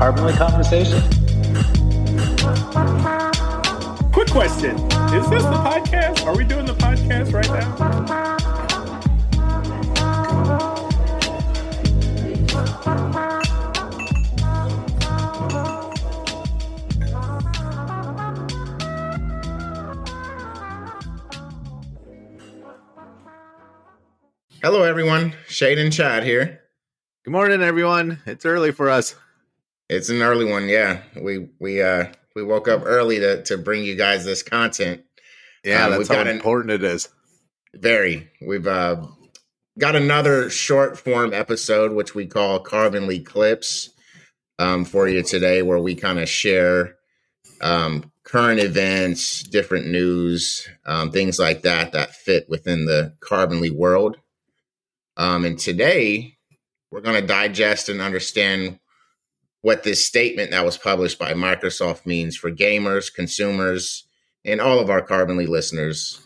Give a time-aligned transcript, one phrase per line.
[0.00, 0.98] Carbonly conversation.
[4.12, 4.76] Quick question:
[5.12, 6.24] Is this the podcast?
[6.24, 8.38] Are we doing the podcast right now?
[24.62, 25.34] Hello, everyone.
[25.46, 26.62] Shade and Chad here.
[27.22, 28.22] Good morning, everyone.
[28.24, 29.14] It's early for us.
[29.90, 31.02] It's an early one, yeah.
[31.20, 32.06] We we uh
[32.36, 35.02] we woke up early to to bring you guys this content.
[35.64, 37.08] Yeah, Um, that's how got an- important it is.
[37.74, 38.30] Very.
[38.40, 39.04] We've uh
[39.78, 43.90] got another short form episode which we call Carbonly Clips
[44.60, 46.96] um for you today, where we kind of share
[47.60, 54.18] um current events, different news, um, things like that that fit within the Carbonly world.
[55.16, 56.36] Um, and today
[56.92, 58.79] we're going to digest and understand
[59.62, 64.04] what this statement that was published by Microsoft means for gamers, consumers,
[64.44, 66.20] and all of our Carbonly listeners.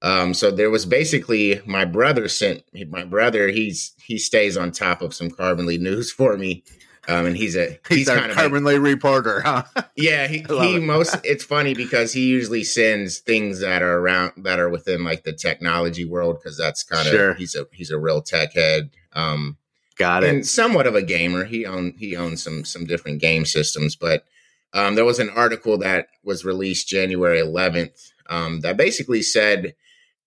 [0.00, 3.48] Um, so there was basically my brother sent my brother.
[3.48, 6.62] He's he stays on top of some Carbonly news for me,
[7.08, 9.64] um, and he's a He's, he's, kind of a- Carbonly reporter, huh?
[9.96, 10.82] yeah, he, he it.
[10.82, 15.24] most it's funny because he usually sends things that are around that are within like
[15.24, 17.34] the technology world because that's kind of Sure.
[17.34, 18.90] he's a he's a real tech head.
[19.14, 19.56] Um
[19.98, 20.30] Got it.
[20.30, 21.44] and somewhat of a gamer.
[21.44, 24.24] He owned he owns some some different game systems, but
[24.72, 29.74] um there was an article that was released January 11th um that basically said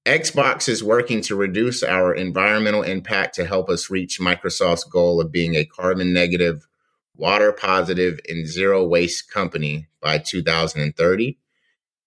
[0.05, 5.31] Xbox is working to reduce our environmental impact to help us reach Microsoft's goal of
[5.31, 6.67] being a carbon negative,
[7.16, 11.38] water positive, and zero waste company by 2030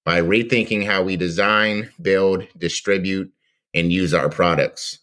[0.04, 3.32] by rethinking how we design, build, distribute,
[3.72, 4.98] and use our products.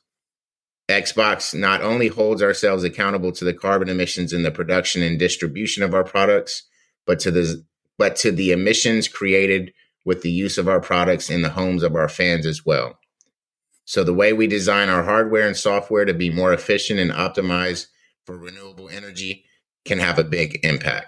[0.90, 5.84] Xbox not only holds ourselves accountable to the carbon emissions in the production and distribution
[5.84, 6.64] of our products,
[7.06, 7.64] but to the
[7.98, 9.74] but to the emissions created
[10.06, 12.98] with the use of our products in the homes of our fans as well.
[13.86, 17.88] So the way we design our hardware and software to be more efficient and optimized
[18.26, 19.46] for renewable energy
[19.86, 21.08] can have a big impact.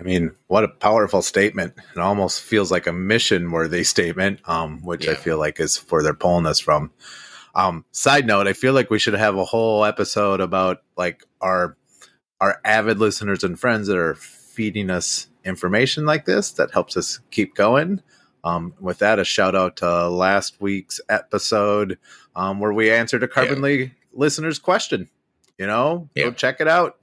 [0.00, 1.74] I mean, what a powerful statement.
[1.96, 6.02] It almost feels like a mission worthy statement, um, which I feel like is where
[6.02, 6.92] they're pulling this from.
[7.54, 11.76] Um, side note, I feel like we should have a whole episode about like our
[12.40, 17.20] our avid listeners and friends that are feeding us information like this that helps us
[17.30, 18.00] keep going.
[18.44, 21.98] Um, with that, a shout out to last week's episode
[22.36, 25.08] um, where we answered a Carbonly listener's question.
[25.58, 26.24] You know, Yeah.
[26.26, 26.96] go check it out.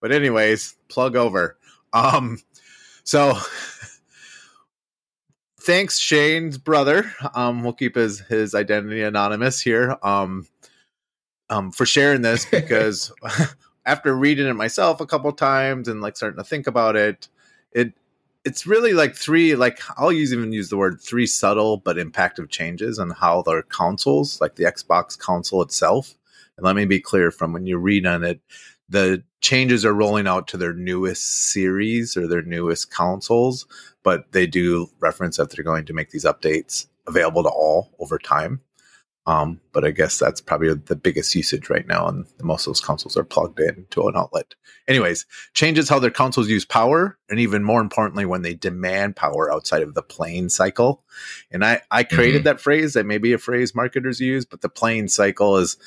[0.00, 1.58] But anyways, plug over.
[1.92, 2.38] Um,
[3.04, 3.36] so
[5.64, 7.12] thanks, Shane's brother.
[7.34, 9.96] Um, we'll keep his his identity anonymous here.
[10.02, 10.46] Um,
[11.50, 13.12] um, for sharing this because
[13.86, 17.28] after reading it myself a couple times and like starting to think about it,
[17.72, 17.92] it
[18.44, 22.50] it's really like three like I'll use even use the word three subtle but impactful
[22.50, 26.14] changes on how their consoles, like the Xbox console itself.
[26.56, 28.40] And let me be clear from when you read on it,
[28.88, 33.66] the changes are rolling out to their newest series or their newest consoles,
[34.02, 38.18] but they do reference that they're going to make these updates available to all over
[38.18, 38.60] time.
[39.26, 42.82] Um, but I guess that's probably the biggest usage right now, and most of those
[42.82, 44.54] consoles are plugged in to an outlet.
[44.86, 45.24] Anyways,
[45.54, 49.80] changes how their consoles use power, and even more importantly, when they demand power outside
[49.80, 51.02] of the playing cycle.
[51.50, 52.92] And I, I created that phrase.
[52.92, 55.78] That may be a phrase marketers use, but the playing cycle is.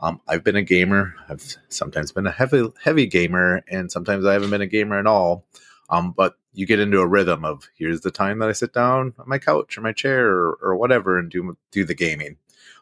[0.00, 1.14] Um, I've been a gamer.
[1.28, 5.06] I've sometimes been a heavy heavy gamer, and sometimes I haven't been a gamer at
[5.06, 5.44] all.
[5.90, 9.14] Um, but you get into a rhythm of here's the time that I sit down
[9.18, 12.36] on my couch or my chair or, or whatever and do do the gaming.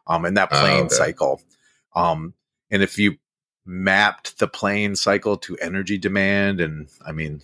[0.06, 0.94] Um, and that Oh, playing okay.
[0.94, 1.40] cycle.
[1.94, 2.34] Um,
[2.70, 3.16] and if you
[3.64, 7.42] mapped the playing cycle to energy demand and I mean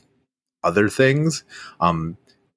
[0.62, 1.44] other things,
[1.80, 2.16] um,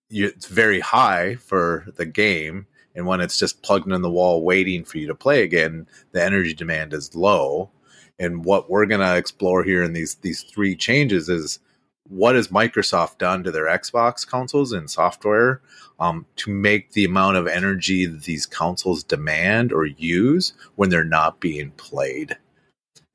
[0.10, 2.68] you, it's very high for the game.
[2.96, 6.24] And when it's just plugged in the wall waiting for you to play again, the
[6.24, 7.70] energy demand is low.
[8.18, 11.60] And what we're gonna explore here in these these three changes is
[12.08, 15.62] what has Microsoft done to their Xbox consoles and software
[16.00, 21.04] um, to make the amount of energy that these consoles demand or use when they're
[21.04, 22.38] not being played?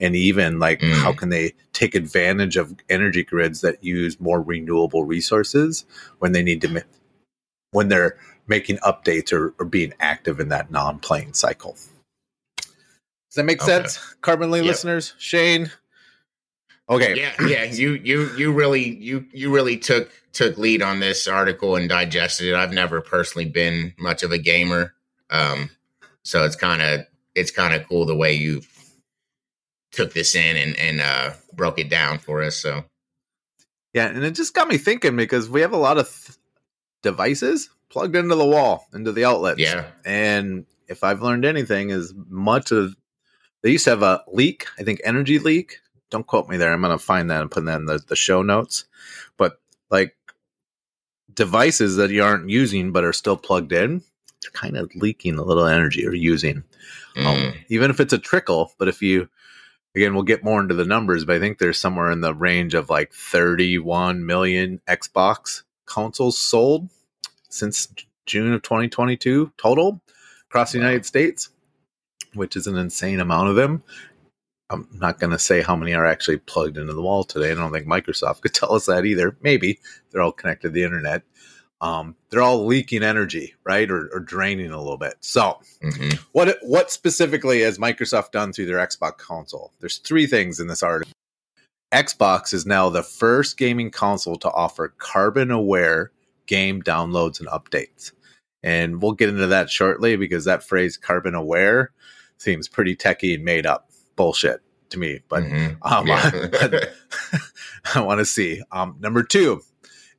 [0.00, 0.94] And even like, Mm.
[1.02, 5.84] how can they take advantage of energy grids that use more renewable resources
[6.18, 6.84] when they need to,
[7.70, 8.18] when they're
[8.50, 11.72] making updates or, or being active in that non playing cycle?
[13.30, 13.66] Does that make Okay.
[13.66, 14.66] sense, Carbonly Yep.
[14.66, 15.14] listeners?
[15.18, 15.70] Shane?
[16.88, 17.18] Okay.
[17.18, 17.64] Yeah, yeah.
[17.64, 22.48] You you you really you you really took took lead on this article and digested
[22.48, 22.54] it.
[22.54, 24.94] I've never personally been much of a gamer,
[25.30, 25.70] um,
[26.24, 27.06] so it's kind of
[27.36, 28.68] it's kind of cool the way you've
[29.92, 32.56] took this in and and uh, broke it down for us.
[32.56, 32.84] So
[33.94, 36.38] Yeah, and it just got me thinking because we have a lot of th-
[37.02, 39.60] devices plugged into the wall, into the outlets.
[39.60, 42.96] yeah, And if I've learned anything, is much of
[43.62, 45.80] they used to have a leak, I think energy leak.
[46.10, 46.72] Don't quote me there.
[46.72, 48.84] I'm gonna find that and put that in the, the show notes.
[49.36, 49.60] But
[49.90, 50.16] like
[51.32, 54.02] devices that you aren't using but are still plugged in,
[54.42, 56.64] they're kind of leaking a little energy or using.
[57.16, 57.26] Mm.
[57.26, 59.28] Um, even if it's a trickle, but if you
[59.94, 62.74] again we'll get more into the numbers, but I think there's somewhere in the range
[62.74, 66.88] of like 31 million Xbox consoles sold
[67.48, 67.88] since
[68.26, 70.00] June of 2022 total
[70.48, 71.50] across the United States,
[72.34, 73.82] which is an insane amount of them.
[74.70, 77.50] I'm not going to say how many are actually plugged into the wall today.
[77.50, 79.36] I don't think Microsoft could tell us that either.
[79.42, 81.22] Maybe they're all connected to the internet.
[81.80, 85.14] Um, they're all leaking energy, right, or, or draining a little bit.
[85.20, 86.18] So, mhm.
[86.32, 89.72] what what specifically has Microsoft done through their Xbox console?
[89.80, 91.14] There's three things in this article.
[91.92, 96.12] Xbox is now the first gaming console to offer carbon aware
[96.46, 98.12] game downloads and updates.
[98.62, 101.90] And we'll get into that shortly because that phrase carbon aware
[102.38, 104.60] seems pretty techy and made up bullshit
[104.90, 105.20] to me.
[105.28, 105.78] But Mhm.
[105.82, 106.84] um, Yeah.
[107.94, 108.62] I want to see.
[108.72, 109.62] Um, number two,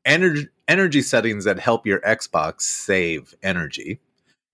[0.06, 4.00] energy energy settings that help your Xbox save energy.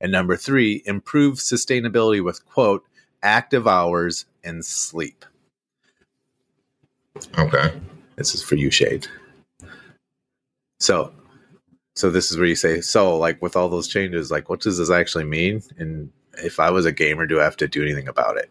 [0.01, 2.83] And number three, improve sustainability with quote
[3.23, 5.25] active hours and sleep.
[7.37, 7.79] Okay.
[8.15, 9.07] This is for you, Shade.
[10.79, 11.13] So,
[11.95, 14.77] so this is where you say, so like with all those changes, like what does
[14.77, 15.61] this actually mean?
[15.77, 16.11] And
[16.43, 18.49] if I was a gamer, do I have to do anything about it?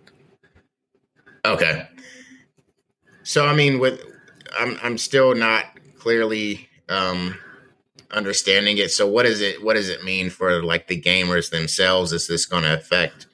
[1.45, 1.89] Okay.
[3.23, 4.01] So I mean, with
[4.59, 5.65] I'm I'm still not
[5.99, 7.37] clearly um,
[8.11, 8.91] understanding it.
[8.91, 9.63] So what is it?
[9.63, 12.13] What does it mean for like the gamers themselves?
[12.13, 13.27] Is this going to affect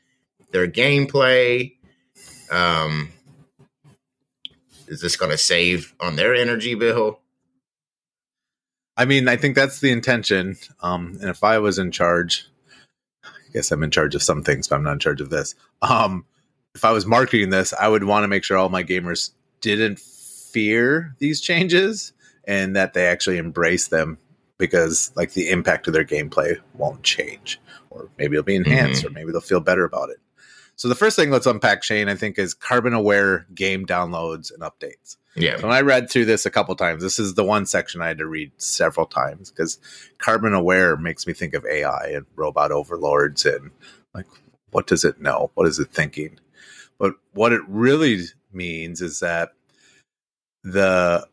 [0.50, 1.74] their gameplay?
[2.50, 3.10] Um,
[4.92, 7.18] is this going to save on their energy bill?
[8.94, 10.58] I mean, I think that's the intention.
[10.80, 12.46] Um, and if I was in charge,
[13.24, 15.54] I guess I'm in charge of some things, but I'm not in charge of this.
[15.80, 16.26] Um,
[16.74, 19.30] if I was marketing this, I would want to make sure all my gamers
[19.62, 22.12] didn't fear these changes
[22.44, 24.18] and that they actually embrace them
[24.58, 27.58] because, like, the impact of their gameplay won't change,
[27.88, 30.18] or maybe it'll be enhanced, or maybe they'll feel better about it.
[30.76, 34.62] So the first thing let's unpack, Shane, I think, is carbon aware game downloads and
[34.62, 35.16] updates.
[35.34, 35.56] Yeah.
[35.56, 38.08] So when I read through this a couple times, this is the one section I
[38.08, 39.78] had to read several times because
[40.18, 43.70] carbon aware makes me think of AI and robot overlords and
[44.14, 44.26] like,
[44.70, 45.50] what does it know?
[45.54, 46.38] What is it thinking?
[46.98, 49.52] But what it really means is that
[50.62, 51.26] the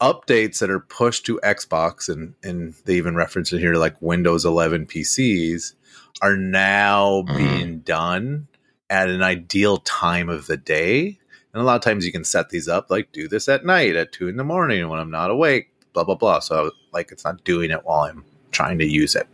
[0.00, 4.44] updates that are pushed to Xbox and and they even reference it here like Windows
[4.44, 5.74] 11 PCs
[6.22, 7.36] are now Mhm.
[7.36, 8.48] being done
[8.90, 11.18] at an ideal time of the day.
[11.52, 13.96] And a lot of times you can set these up like do this at night
[13.96, 16.40] at two in the morning when I'm not awake, blah blah blah.
[16.40, 19.26] So like it's not doing it while I'm trying to use it.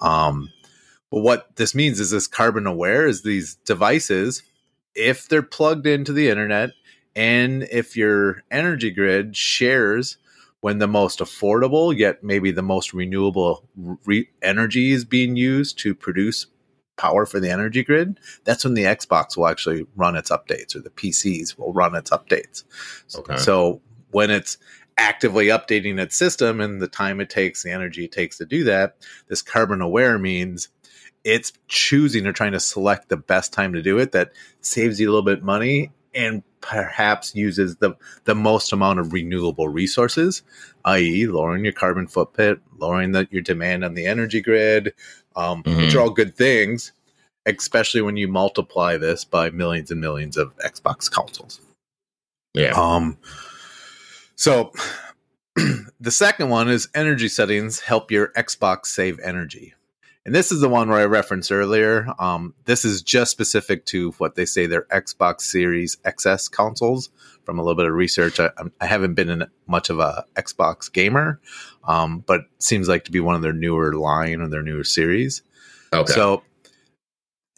[0.00, 0.50] Um,
[1.10, 4.42] but what this means is this carbon aware is these devices,
[4.94, 6.70] if they're plugged into the internet
[7.16, 10.16] and if your energy grid shares
[10.60, 13.68] when the most affordable yet maybe the most renewable
[14.04, 16.46] re- energy is being used to produce
[16.96, 20.80] power for the energy grid, that's when the Xbox will actually run its updates or
[20.80, 22.64] the PCs will run its updates.
[23.16, 23.38] Okay.
[23.38, 23.80] So
[24.10, 24.58] when it's
[24.98, 28.64] actively updating its system and the time it takes, the energy it takes to do
[28.64, 28.96] that,
[29.28, 30.68] this carbon aware means
[31.24, 35.08] it's choosing or trying to select the best time to do it that saves you
[35.08, 40.42] a little bit money and perhaps uses the the most amount of renewable resources,
[40.84, 44.92] i.e., lowering your carbon footprint, lowering the, your demand on the energy grid,
[45.36, 45.94] um, which Mhm.
[45.94, 46.92] are all good things,
[47.46, 51.60] especially when you multiply this by millions and millions of Xbox consoles.
[52.54, 52.72] Yeah.
[52.72, 53.16] Um,
[54.36, 54.72] so
[56.00, 59.74] the second one is energy settings help your Xbox save energy.
[60.26, 62.06] And this is the one where I referenced earlier.
[62.18, 67.08] Um, this is just specific to what they say their Xbox Series XS consoles.
[67.44, 70.92] From a little bit of research, I, I'm- haven't been in much of a Xbox
[70.92, 71.40] gamer,
[71.84, 75.42] um, but seems like to be one of their newer line or their newer series.
[75.92, 76.12] Okay.
[76.12, 76.42] So,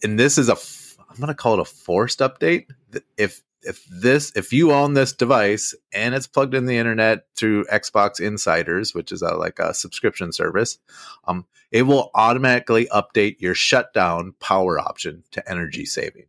[0.05, 2.67] and this is a, f- I'm going to call it a forced update.
[3.19, 7.65] If if this if you own this device and it's plugged in the internet through
[7.67, 10.79] Xbox Insiders, which is a, like a subscription service,
[11.25, 16.27] um, it will automatically update your shutdown power option to energy saving.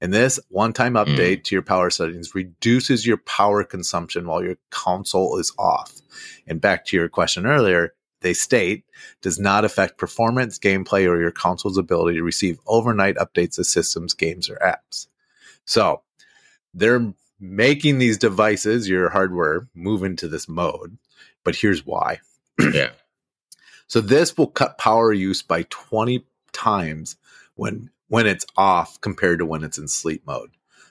[0.00, 5.36] And this one-time update to your power settings reduces your power consumption while your console
[5.38, 5.92] is off.
[6.46, 8.84] And back to your question earlier, they state
[9.20, 14.14] does not affect performance, gameplay, or your console's ability to receive overnight updates of systems,
[14.14, 15.06] games, or apps.
[15.66, 16.02] So
[16.74, 20.98] they're making these devices, your hardware, move into this mode.
[21.44, 22.20] But here's why.
[22.58, 22.90] yeah.
[23.86, 27.16] So this will cut power use by 20 times
[27.56, 30.50] when when it's off compared to when it's in sleep mode.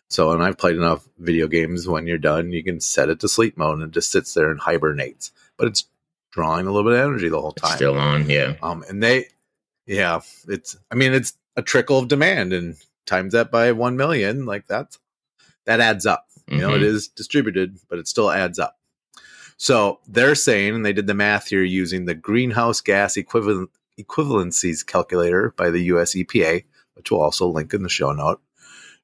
[0.09, 3.29] So, and I've played enough video games when you're done, you can set it to
[3.29, 5.31] sleep mode and it just sits there and hibernates.
[5.55, 5.85] But it's
[6.31, 7.69] drawing a little bit of energy the whole time.
[7.69, 8.55] It's still on, yeah.
[8.61, 9.27] Um, and they,
[9.85, 14.45] yeah, it's, I mean, it's a trickle of demand and times that by 1 million,
[14.45, 14.97] like that's,
[15.69, 16.25] that adds up.
[16.47, 17.13] You know, it Mhm.
[17.13, 18.79] distributed, but it still adds up.
[19.55, 24.83] So they're saying, and they did the math here using the greenhouse gas equivalent equivalencies
[24.83, 28.41] calculator by the US EPA, which we'll also link in the show note,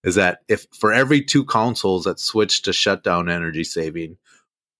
[0.03, 4.17] is that if for every two consoles that switch to shutdown energy saving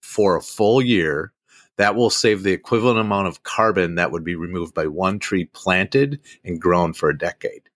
[0.01, 1.33] for a full year,
[1.77, 5.45] that will save the equivalent amount of carbon that would be removed by one tree
[5.45, 7.69] planted and grown for a decade.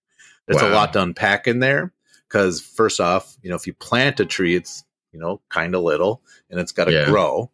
[0.48, 1.94] There's a lot to unpack in there
[2.30, 5.82] because first off, you know, if you plant a tree, it's you know kind of
[5.84, 7.06] little and it's got to Yeah.
[7.06, 7.52] grow.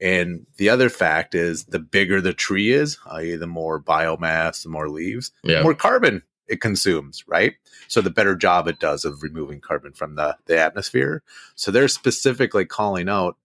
[0.00, 4.68] And the other fact is, the bigger the tree is, i.e., the more biomass, the
[4.68, 5.58] more leaves, Yeah.
[5.58, 7.54] the more carbon it consumes, right?
[7.88, 11.22] So the better job it does of removing carbon from the, the atmosphere.
[11.54, 13.36] So they're specifically calling out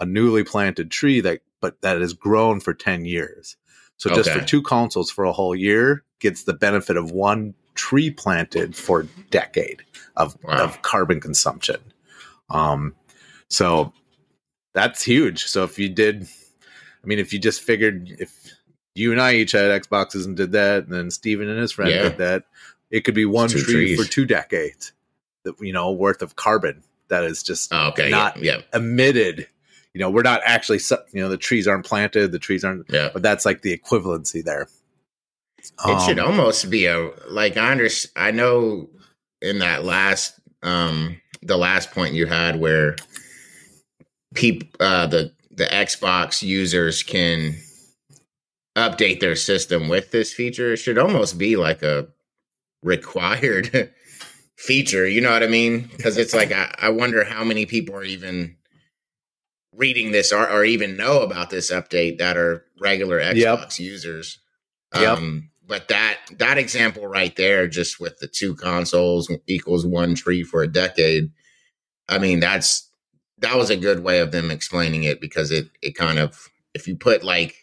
[0.00, 3.56] a newly planted tree that but that has grown for 10 years.
[3.98, 4.40] So just Okay.
[4.40, 9.00] for two consoles for a whole year gets the benefit of one tree planted for
[9.00, 9.82] a decade
[10.16, 10.64] of, Wow.
[10.64, 11.80] of carbon consumption.
[12.48, 12.94] Um
[13.48, 13.92] so
[14.74, 15.44] that's huge.
[15.46, 16.28] So if you did
[17.02, 18.52] I mean if you just figured if
[18.94, 21.90] you and I each had Xboxes and did that, and then Steven and his friend
[21.90, 22.02] Yeah.
[22.02, 22.44] did that,
[22.90, 24.00] it could be one tree trees.
[24.04, 24.92] for two decades,
[25.44, 28.10] that you know, worth of carbon that is just Oh, okay.
[28.10, 28.56] not yeah.
[28.58, 28.62] Yeah.
[28.78, 29.46] emitted.
[29.94, 30.78] You know, we're not actually,
[31.12, 33.10] you know, the trees aren't planted, the trees aren't, Yeah.
[33.12, 34.68] but that's like the equivalency there.
[35.86, 38.88] It should Um, almost be a like I under I know
[39.40, 42.96] in that last um the last point you had where
[44.34, 47.56] people uh the the Xbox users can
[48.76, 52.08] update their system with this feature it should almost be like a
[52.82, 53.92] required
[54.56, 55.90] feature you know what I mean?
[55.96, 58.56] Because it's like I, I wonder how many people are even
[59.74, 64.38] reading this or, or even know about this update that are regular Xbox users
[64.94, 65.18] Yep.
[65.18, 70.42] um, but that that example right there, just with the two consoles equals one tree
[70.42, 71.30] for a decade.
[72.08, 72.88] I mean, that's
[73.38, 76.88] that was a good way of them explaining it because it it kind of if
[76.88, 77.54] you put like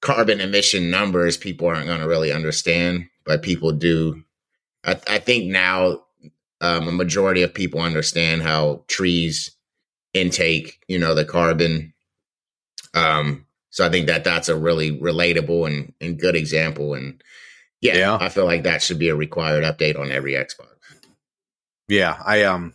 [0.00, 4.22] carbon emission numbers, people aren't going to really understand, but people do.
[4.84, 6.02] I, I think now
[6.60, 9.50] um, a majority of people understand how trees
[10.14, 11.92] intake, you know, the carbon.
[12.94, 13.45] Um,
[13.76, 16.94] so I think that that's a really relatable and, and good example.
[16.94, 17.22] And
[17.82, 18.18] yeah, Yeah.
[18.18, 20.68] I feel like that should be a required update on every Xbox.
[21.86, 22.72] Yeah, I um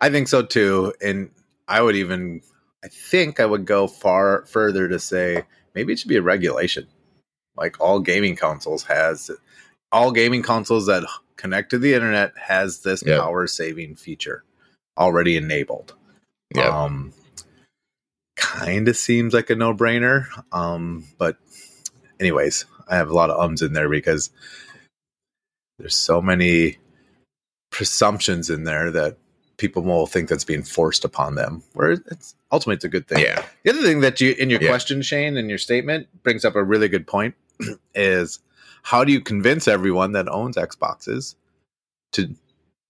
[0.00, 0.94] I think so too.
[1.02, 1.30] And
[1.68, 2.40] I would even
[2.82, 5.42] I think I would go far further to say
[5.74, 6.86] maybe it should be a regulation.
[7.54, 9.30] Like all gaming consoles has
[9.92, 11.04] all gaming consoles that
[11.36, 13.18] connect to the internet has this Yeah.
[13.18, 14.44] power saving feature
[14.96, 15.94] already enabled.
[16.56, 16.68] Yeah.
[16.70, 17.12] Um
[18.38, 20.26] kind of seems like a no-brainer.
[20.52, 21.36] Um but
[22.20, 24.30] anyways, I have a lot of ums in there because
[25.78, 26.78] there's so many
[27.70, 29.16] presumptions in there that
[29.58, 31.62] people will think that's being forced upon them.
[31.74, 33.20] Where it's ultimately it's a good thing.
[33.20, 33.44] yeah.
[33.64, 34.68] The other thing that you in your Yeah.
[34.68, 37.34] question, Shane, in your statement brings up a really good point
[37.94, 38.40] is
[38.84, 41.34] how do you convince everyone that owns Xboxes
[42.12, 42.34] to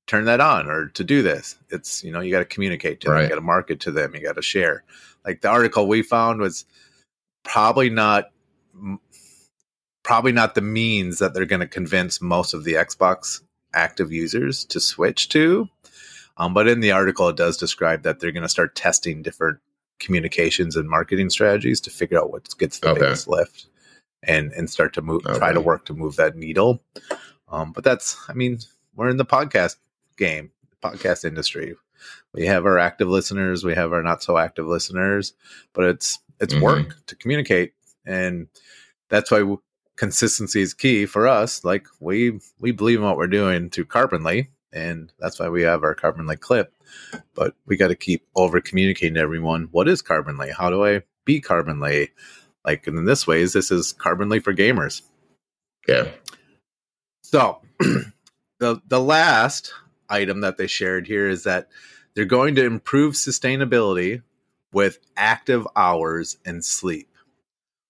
[0.08, 1.56] turn that on or to do this?
[1.70, 4.14] It's you know, you got to communicate to them, you got to market to them,
[4.14, 4.82] you got to share.
[5.24, 6.64] Like the article we found was
[7.44, 8.30] probably not
[10.02, 13.40] probably not the means that they're going to convince most of the Xbox
[13.74, 15.68] active users to switch to.
[16.38, 19.58] Um, but in the article, it does describe that they're going to start testing different
[19.98, 23.00] communications and marketing strategies to figure out what gets the Okay.
[23.00, 23.66] biggest lift
[24.22, 26.80] and and start to move, try to work to move that needle.
[27.48, 28.58] Um, but that's, I mean,
[28.94, 29.76] we're in the podcast
[30.18, 30.50] game,
[30.82, 31.74] podcast industry.
[32.34, 35.32] We have our active listeners, we have our not so active listeners,
[35.72, 36.60] but it's it's Mhm.
[36.62, 37.72] work to communicate,
[38.06, 38.46] and
[39.08, 39.56] that's why
[39.96, 41.64] consistency is key for us.
[41.64, 45.82] Like we we believe in what we're doing through Carbonly, and that's why we have
[45.82, 46.72] our Carbonly clip.
[47.34, 49.68] But we got to keep over communicating to everyone.
[49.72, 50.52] What is Carbonly?
[50.52, 52.10] How do I be Carbonly?
[52.64, 55.02] Like and in this ways, this is Carbonly for gamers.
[55.88, 56.08] Yeah.
[57.22, 57.60] So
[58.60, 59.72] the the last
[60.08, 61.68] item that they shared here is that
[62.14, 64.22] they're going to improve sustainability
[64.72, 67.08] with active hours and sleep.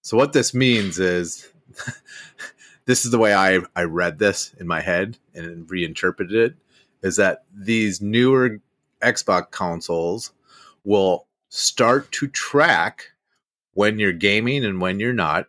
[0.03, 1.49] So what this means is
[2.87, 6.55] this is the way I, I read this in my head and reinterpreted it
[7.03, 8.61] is that these newer
[9.03, 10.33] Xbox consoles
[10.85, 13.13] will start to track
[13.75, 15.47] when you're gaming and when you're not,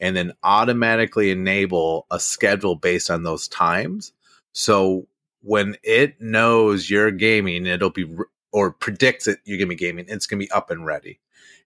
[0.00, 4.12] and then automatically enable a schedule based on those times.
[4.52, 5.06] So
[5.42, 8.06] when it knows you're gaming, it'll be
[8.52, 11.20] or predicts that you're gonna be gaming, it's gonna be up and ready.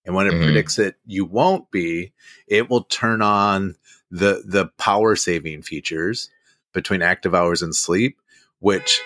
[0.04, 0.44] And when it Mhm.
[0.44, 2.12] predicts that you won't be,
[2.46, 3.76] it will turn on
[4.10, 6.28] the the power saving features
[6.72, 8.18] between active hours and sleep,
[8.58, 9.00] which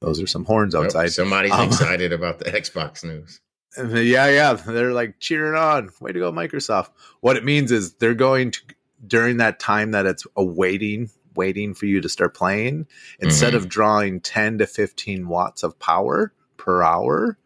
[0.00, 1.08] those are some horns outside.
[1.12, 3.40] somebody's Um, excited about the Xbox news.
[3.76, 4.52] Yeah, yeah.
[4.54, 5.90] They're like cheering on.
[6.00, 6.90] Way to go, Microsoft.
[7.20, 8.60] What it means is they're going to
[9.06, 12.86] during that time that it's awaiting, waiting for you to start playing,
[13.20, 13.56] instead Mhm.
[13.58, 17.38] of drawing 10 to 15 watts of power per hour,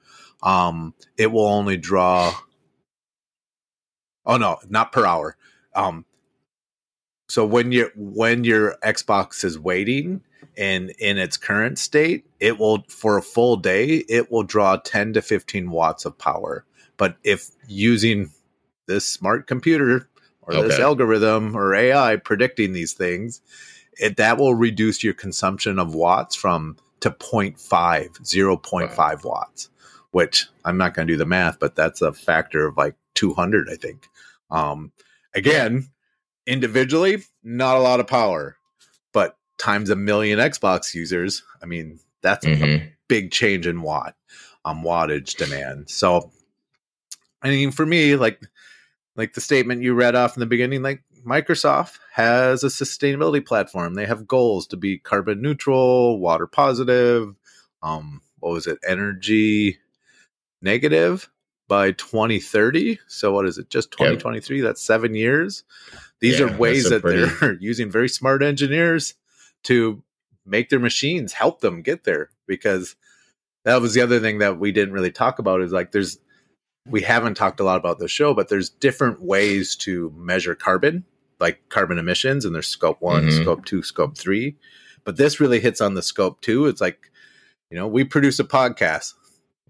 [0.43, 2.35] um, it will only draw
[4.27, 5.37] Oh no, not per hour.
[5.75, 6.05] Um
[7.29, 10.23] so when you when your Xbox is waiting
[10.57, 15.15] and in its current state, it will for a full day, it will draw 10
[15.15, 16.65] to 15 watts of power.
[16.99, 18.31] But if using
[18.87, 20.09] this smart computer
[20.43, 23.41] or this algorithm or AI predicting these things,
[24.01, 29.69] it that will reduce your consumption of watts from to 0.5, 0.5 watts,
[30.13, 33.69] which I'm not going to do the math, but that's a factor of like 200,
[33.71, 34.09] I think.
[34.51, 34.93] Um,
[35.35, 35.89] again,
[36.47, 38.57] individually, not a lot of power,
[39.13, 42.93] but times a million Xbox users, I mean, that's a Mhm.
[43.09, 44.17] big change in watt
[44.65, 45.91] um wattage demand.
[45.91, 46.31] So
[47.43, 48.41] I mean for me, like
[49.17, 53.95] like the statement you read off in the beginning, like Microsoft has a sustainability platform.
[53.95, 57.35] They have goals to be carbon neutral, water positive,
[57.83, 59.79] um, what was it, energy
[60.61, 61.29] negative
[61.69, 62.99] by 2030.
[63.09, 63.71] So what is it?
[63.71, 64.61] Just 2023?
[64.61, 65.64] That's seven years.
[66.21, 69.14] These Yeah, are ways that they're using very smart engineers
[69.64, 70.02] to
[70.45, 72.97] make their machines help them get there because
[73.64, 76.19] that was the other thing that we didn't really talk about is like there's
[76.88, 81.05] we haven't talked a lot about the show but there's different ways to measure carbon
[81.42, 83.42] like carbon emissions and there's scope one Mhm.
[83.42, 84.57] scope two scope three.
[85.05, 86.66] But this really hits on the scope two.
[86.66, 87.11] It's like
[87.70, 89.12] you know we produce a podcast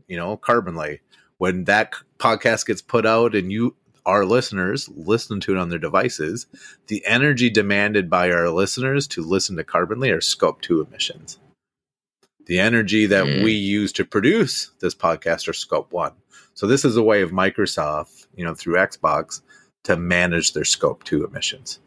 [0.07, 1.01] you know carbonly.
[1.39, 3.75] When that podcast gets put out and you
[4.07, 6.47] our listeners listen to it on their devices
[6.89, 11.39] the energy demanded by our listeners to listen to carbonly are scope 2 emissions.
[12.47, 13.45] The energy that Mm.
[13.45, 16.13] we use to produce this podcast are scope 1
[16.55, 19.41] so this is a way of microsoft you know through xbox
[19.85, 21.81] to manage their scope 2 emissions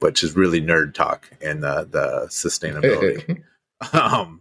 [0.00, 3.42] which is really nerd talk and the the sustainability
[3.92, 4.40] um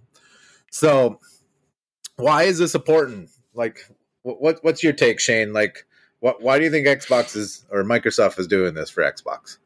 [0.71, 1.19] so
[2.17, 3.89] why is this important like
[4.23, 5.85] what what's your take shane like
[6.19, 9.57] what why do you think xbox is or microsoft is doing this for xbox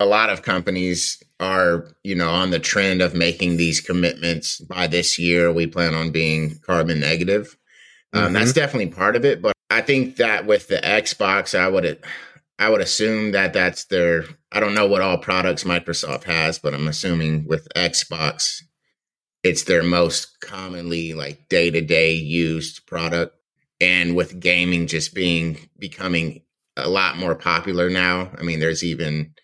[0.00, 4.86] a lot of companies are, you know, on the trend of making these commitments by
[4.86, 5.52] this year.
[5.52, 7.56] We plan on being carbon negative.
[8.12, 8.34] Um, Mhm.
[8.34, 12.00] That's definitely part of it, but I think that with the Xbox, I would,
[12.58, 14.24] I would assume that that's their.
[14.52, 18.62] I don't know what all products Microsoft has, but I'm assuming with Xbox,
[19.42, 23.36] it's their most commonly like day to day used product,
[23.80, 26.42] and with gaming just being becoming
[26.76, 28.30] a lot more popular now.
[28.38, 29.34] I mean, there's even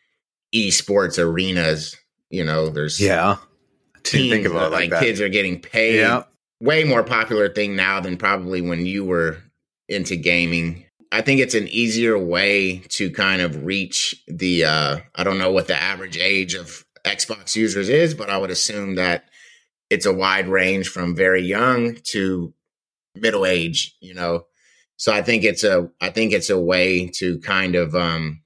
[0.54, 1.96] esports arenas.
[2.28, 3.38] You know, there's yeah
[4.04, 5.96] teams think about like, like that kids are getting paid.
[5.96, 6.22] yeah
[6.60, 9.38] Way more popular thing now than probably when you were
[9.90, 10.86] into gaming.
[11.12, 15.52] I think it's an easier way to kind of reach the uh I don't know
[15.52, 19.24] what the average age of Xbox users is, but I would assume that
[19.90, 22.54] it's a wide range from very young to
[23.16, 24.46] middle age, you know.
[24.96, 28.42] So I think it's a I think it's a way to kind of um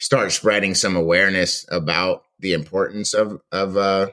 [0.00, 4.10] start spreading some awareness about the importance of of uh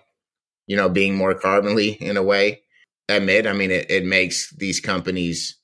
[0.67, 2.61] you know being more carbonly in a way
[3.07, 5.59] admit i mean it, it makes these companies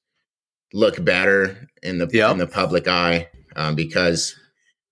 [0.73, 2.31] look better in the Yep.
[2.31, 4.35] in the public eye um, because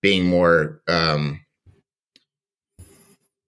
[0.02, 1.40] being more um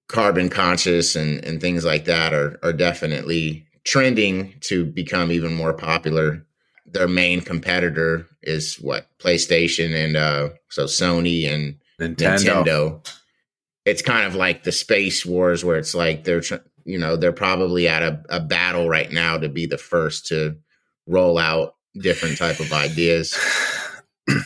[0.08, 5.72] carbon conscious and and things like that are are definitely trending to become even more
[5.72, 6.44] popular
[6.86, 13.08] their main competitor is what PlayStation and uh so Sony and nintendo, Nintendo.
[13.84, 17.32] It's kind of like the space wars where it's like they're tr- you know they're
[17.32, 20.56] probably at a, a battle right now to be the first to
[21.06, 23.36] roll out different type of ideas.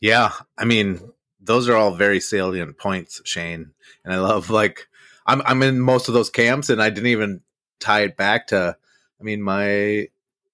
[0.00, 1.00] yeah i mean
[1.40, 3.70] those are all very salient points shane
[4.04, 4.88] and i love like
[5.26, 7.40] i'm i'm in most of those camps and i didn't even
[7.80, 8.76] tie it back to
[9.20, 10.06] i mean my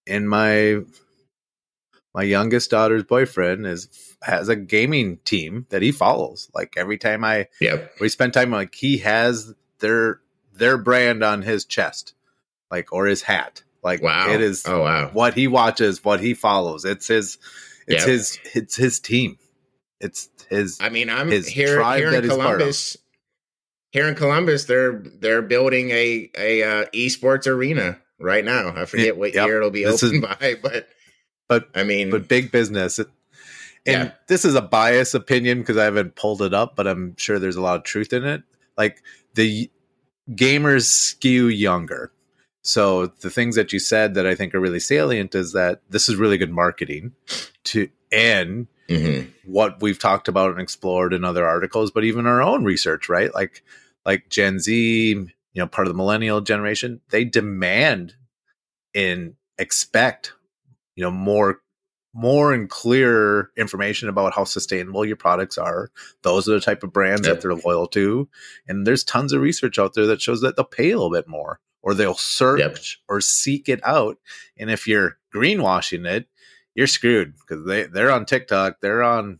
[0.07, 0.81] in my
[2.15, 7.25] my youngest daughter's boyfriend is has a gaming team that he follows like every time
[7.25, 7.95] i Yep.
[8.01, 10.21] we spend time like he has their
[10.53, 12.15] their brand on his chest,
[12.71, 13.63] like or his hat.
[13.83, 14.31] Like Wow.
[14.31, 15.11] it is Oh wow.
[15.13, 16.85] what he watches, what he follows.
[16.85, 17.39] It's his
[17.87, 18.09] it's Yep.
[18.09, 19.39] his it's his team.
[20.01, 22.59] It's his I mean, I'm his here, here in that he's part of.
[22.59, 22.97] Columbus.
[23.93, 28.73] Here in Columbus, they're they're building a a uh, esports arena right now.
[28.77, 29.47] I forget what Yep.
[29.47, 30.89] year it'll be This open is- by, but
[31.49, 32.99] but I mean, but big business.
[32.99, 33.09] And
[33.87, 34.13] Yeah.
[34.29, 37.57] this is a bias opinion because I haven't pulled it up, but I'm sure there's
[37.57, 38.43] a lot of truth in it.
[38.77, 39.03] Like
[39.35, 39.71] the
[40.31, 42.13] gamers skew younger.
[42.63, 46.09] So the things that you said that I think are really salient is that this
[46.09, 47.13] is really good marketing
[47.65, 49.31] to and mhm.
[49.45, 53.33] what we've talked about and explored in other articles, but even our own research, right?
[53.35, 53.63] Like
[54.05, 58.15] like Gen Z, you know, part of the millennial generation, they demand
[58.95, 60.33] and expect,
[60.97, 61.61] you know, more
[62.13, 65.91] more and clearer information about how sustainable your products are.
[66.23, 68.29] Those are the type of brands that they're loyal to.
[68.67, 71.29] And there's tons of research out there that shows that they'll pay a little bit
[71.29, 72.77] more or they'll search Yep.
[73.09, 74.19] or seek it out.
[74.59, 76.27] And if you're greenwashing it,
[76.75, 79.39] you're screwed because they, they're on TikTok, they're on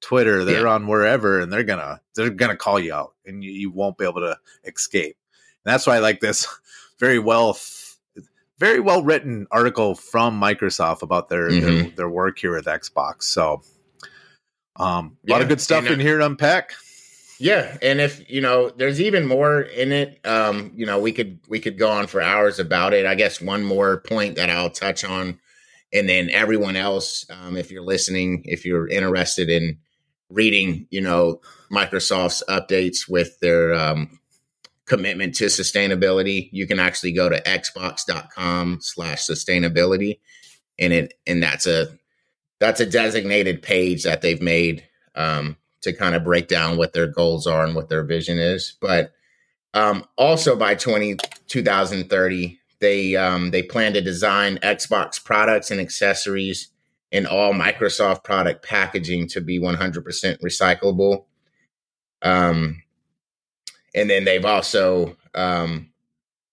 [0.00, 3.70] Twitter, they're on wherever, and they're gonna they're gonna call you out and you, you
[3.70, 5.16] won't be able to escape.
[5.64, 6.46] And that's why I like this
[6.98, 7.56] very well
[8.58, 11.96] very well written article from Microsoft about their their, Mhm.
[11.96, 13.22] their work here with Xbox.
[13.24, 13.62] So
[14.76, 16.74] um a lot of good stuff uh, in here to unpack.
[17.44, 20.18] Yeah, and if you know, there's even more in it.
[20.24, 23.04] Um, you know, we could we could go on for hours about it.
[23.04, 25.38] I guess one more point that I'll touch on,
[25.92, 29.76] and then everyone else, um, if you're listening, if you're interested in
[30.30, 34.18] reading, you know, Microsoft's updates with their um,
[34.86, 40.18] commitment to sustainability, you can actually go to xbox.com slash sustainability,
[40.78, 41.88] and it and that's a
[42.58, 44.88] that's a designated page that they've made.
[45.14, 48.76] Um, to kind of break down what their goals are and what their vision is.
[48.80, 49.12] But
[49.72, 51.16] um, also by 20,
[51.48, 56.68] 2030, they um, they plan to design Xbox products and accessories
[57.12, 60.02] and all Microsoft product packaging to be 100%
[60.42, 61.24] recyclable.
[62.22, 62.82] Um,
[63.94, 65.92] and then they've also um,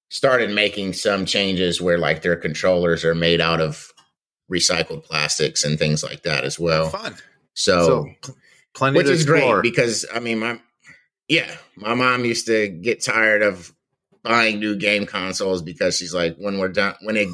[0.09, 3.91] started making some changes where like their controllers are made out of
[4.51, 6.89] recycled plastics and things like that as well.
[6.89, 7.15] Fun.
[7.53, 8.33] So, So
[8.73, 9.61] plenty which is explore.
[9.61, 10.59] great because I mean my
[11.27, 13.73] yeah, my mom used to get tired of
[14.23, 17.29] buying new game consoles because she's like when we're done when it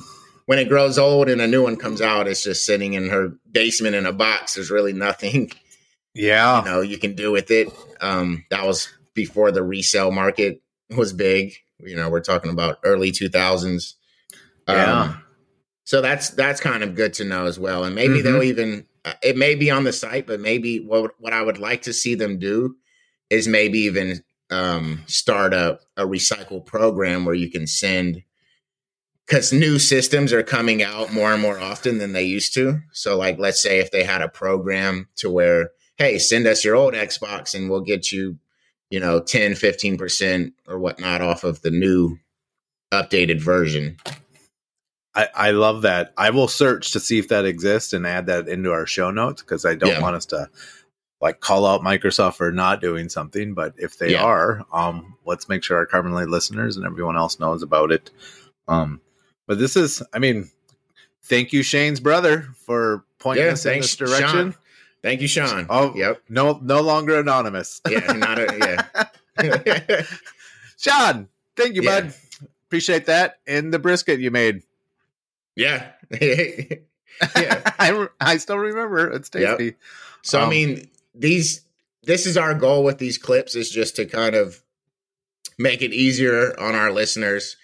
[0.45, 3.33] when it grows old and a new one comes out, it's just sitting in her
[3.51, 4.53] basement in a box.
[4.53, 5.51] There's really nothing
[6.13, 6.59] yeah.
[6.59, 7.67] you know you can do with it.
[8.01, 10.61] Um, that was before the resale market
[10.95, 11.53] was big.
[11.79, 13.95] You know, we're talking about early two thousands.
[14.67, 15.17] Yeah.
[15.85, 18.23] so that's that's kind of good to know as well, and maybe Mhm.
[18.23, 18.85] they'll even
[19.21, 22.15] it may be on the site, but maybe what what I would like to see
[22.15, 22.75] them do
[23.29, 28.23] is maybe even um, start a a recycle program where you can send
[29.27, 32.79] because new systems are coming out more and more often than they used to.
[32.93, 36.75] So, like, let's say if they had a program to where, hey, send us your
[36.75, 38.37] old Xbox and we'll get you,
[38.89, 42.17] you know, 10, 15% or whatnot off of the new
[42.93, 43.97] updated version.
[45.17, 46.13] I, I love that.
[46.15, 49.41] I will search to see if that exists and add that into our show notes
[49.41, 49.99] because I don't Yeah.
[50.01, 50.49] want us to
[51.19, 53.55] like call out Microsoft for not doing something.
[53.55, 54.23] But if they Yeah.
[54.23, 58.11] are, um, let's make sure our Carbonly listeners and everyone else knows about it.
[58.67, 59.01] Um,
[59.47, 60.51] but this is, I mean,
[61.23, 64.51] thank you, Shane's brother, for pointing Yeah, us in this direction.
[64.51, 64.55] Sean.
[65.01, 65.65] Thank you, Sean.
[65.69, 65.95] Oh.
[65.95, 66.21] yep.
[66.29, 67.81] No, no longer anonymous.
[67.89, 68.85] Yeah, not a,
[69.41, 70.03] yeah.
[70.77, 72.01] Sean, thank you, Yeah.
[72.01, 72.13] bud.
[72.67, 73.39] Appreciate that.
[73.47, 74.61] And the brisket you made.
[75.57, 75.91] Yeah.
[76.21, 76.75] yeah.
[77.79, 79.11] I, re- I still remember.
[79.11, 79.57] It's Yep.
[79.57, 79.77] tasty.
[80.21, 81.61] So I Um, mean, these
[82.03, 84.61] this is our goal with these clips is just to kind of
[85.59, 87.57] make it easier on our listeners,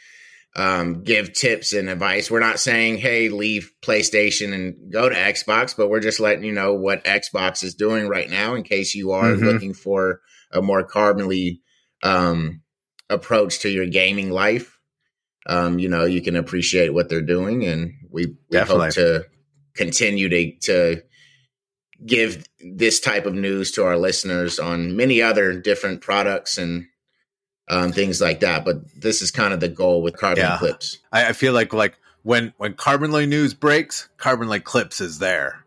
[0.56, 2.29] um, give tips and advice.
[2.29, 6.51] We're not saying, hey, leave PlayStation and go to Xbox, but we're just letting you
[6.51, 9.43] know what Xbox is doing right now in case you are Mhm.
[9.45, 10.19] looking for
[10.51, 11.60] a more carbonly
[12.03, 12.62] um,
[13.10, 14.72] approach to your gaming life.
[15.45, 19.25] Um, you know, you can appreciate what they're doing, and we, we hope to
[19.75, 21.03] continue to to
[22.06, 26.86] give this type of news to our listeners on many other different products and
[27.69, 28.65] um, things like that.
[28.65, 30.58] But this is kind of the goal with Carbon Yeah.
[30.58, 30.99] Clips.
[31.12, 35.62] I, I feel like like when when Carbonly News breaks, Carbonly Clips is there.